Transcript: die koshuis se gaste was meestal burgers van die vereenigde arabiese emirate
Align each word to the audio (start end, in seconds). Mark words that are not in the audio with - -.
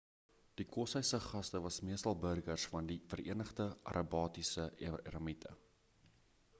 die 0.61 0.65
koshuis 0.75 1.11
se 1.15 1.19
gaste 1.25 1.61
was 1.65 1.77
meestal 1.89 2.17
burgers 2.23 2.65
van 2.73 2.89
die 2.93 2.97
vereenigde 3.13 3.69
arabiese 3.93 4.67
emirate 4.91 5.57